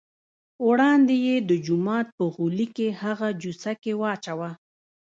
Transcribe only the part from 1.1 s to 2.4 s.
یې د جومات په